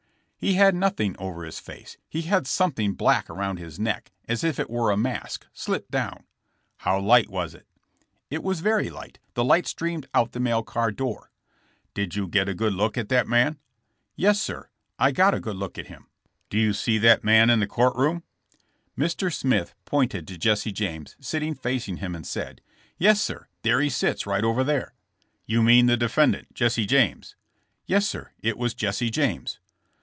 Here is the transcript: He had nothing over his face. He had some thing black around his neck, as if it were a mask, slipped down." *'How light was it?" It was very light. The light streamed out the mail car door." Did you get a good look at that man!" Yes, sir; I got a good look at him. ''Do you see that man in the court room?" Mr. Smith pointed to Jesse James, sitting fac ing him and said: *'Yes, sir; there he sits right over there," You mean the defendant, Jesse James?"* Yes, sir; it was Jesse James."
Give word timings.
He 0.35 0.53
had 0.55 0.73
nothing 0.73 1.15
over 1.19 1.43
his 1.43 1.59
face. 1.59 1.97
He 2.09 2.23
had 2.23 2.47
some 2.47 2.71
thing 2.71 2.93
black 2.93 3.29
around 3.29 3.57
his 3.59 3.79
neck, 3.79 4.09
as 4.27 4.43
if 4.43 4.59
it 4.59 4.71
were 4.71 4.89
a 4.89 4.97
mask, 4.97 5.45
slipped 5.53 5.91
down." 5.91 6.23
*'How 6.77 6.99
light 6.99 7.29
was 7.29 7.53
it?" 7.53 7.67
It 8.31 8.41
was 8.41 8.59
very 8.61 8.89
light. 8.89 9.19
The 9.35 9.43
light 9.45 9.67
streamed 9.67 10.07
out 10.15 10.31
the 10.31 10.39
mail 10.39 10.63
car 10.63 10.91
door." 10.91 11.29
Did 11.93 12.15
you 12.15 12.25
get 12.27 12.49
a 12.49 12.55
good 12.55 12.73
look 12.73 12.97
at 12.97 13.07
that 13.09 13.27
man!" 13.27 13.59
Yes, 14.15 14.41
sir; 14.41 14.69
I 14.97 15.11
got 15.11 15.35
a 15.35 15.39
good 15.39 15.57
look 15.57 15.77
at 15.77 15.85
him. 15.89 16.07
''Do 16.49 16.57
you 16.57 16.73
see 16.73 16.97
that 16.97 17.23
man 17.23 17.51
in 17.51 17.59
the 17.59 17.67
court 17.67 17.95
room?" 17.95 18.23
Mr. 18.97 19.31
Smith 19.31 19.75
pointed 19.85 20.27
to 20.27 20.39
Jesse 20.39 20.71
James, 20.71 21.15
sitting 21.19 21.53
fac 21.53 21.87
ing 21.87 21.97
him 21.97 22.15
and 22.15 22.25
said: 22.25 22.61
*'Yes, 22.97 23.21
sir; 23.21 23.45
there 23.61 23.79
he 23.79 23.89
sits 23.91 24.25
right 24.25 24.43
over 24.43 24.63
there," 24.63 24.95
You 25.45 25.61
mean 25.61 25.85
the 25.85 25.97
defendant, 25.97 26.51
Jesse 26.55 26.87
James?"* 26.87 27.35
Yes, 27.85 28.07
sir; 28.09 28.31
it 28.41 28.57
was 28.57 28.73
Jesse 28.73 29.11
James." 29.11 29.59